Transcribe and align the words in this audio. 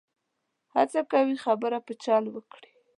هڅه 0.75 1.01
کوي 1.11 1.35
خبره 1.45 1.77
په 1.85 1.93
چل 2.03 2.23
وکړي. 2.31 2.71